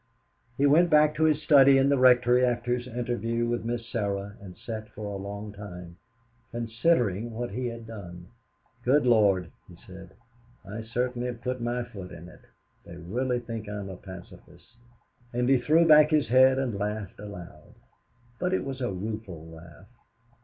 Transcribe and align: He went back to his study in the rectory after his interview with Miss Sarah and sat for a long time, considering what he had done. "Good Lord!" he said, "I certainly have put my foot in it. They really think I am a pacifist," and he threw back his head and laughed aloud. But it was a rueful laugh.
He 0.57 0.65
went 0.65 0.89
back 0.89 1.13
to 1.13 1.25
his 1.25 1.43
study 1.43 1.77
in 1.77 1.89
the 1.89 1.97
rectory 1.99 2.43
after 2.43 2.73
his 2.75 2.87
interview 2.87 3.45
with 3.47 3.63
Miss 3.65 3.87
Sarah 3.87 4.35
and 4.41 4.57
sat 4.57 4.89
for 4.89 5.05
a 5.05 5.15
long 5.21 5.53
time, 5.53 5.97
considering 6.49 7.29
what 7.29 7.51
he 7.51 7.67
had 7.67 7.85
done. 7.85 8.29
"Good 8.83 9.05
Lord!" 9.05 9.51
he 9.67 9.77
said, 9.85 10.15
"I 10.65 10.81
certainly 10.81 11.27
have 11.27 11.41
put 11.43 11.61
my 11.61 11.83
foot 11.83 12.11
in 12.11 12.27
it. 12.29 12.41
They 12.83 12.95
really 12.97 13.41
think 13.41 13.69
I 13.69 13.77
am 13.77 13.89
a 13.89 13.95
pacifist," 13.95 14.69
and 15.33 15.47
he 15.47 15.59
threw 15.59 15.87
back 15.87 16.09
his 16.09 16.29
head 16.29 16.57
and 16.57 16.79
laughed 16.79 17.19
aloud. 17.19 17.75
But 18.39 18.55
it 18.55 18.65
was 18.65 18.81
a 18.81 18.91
rueful 18.91 19.45
laugh. 19.49 19.85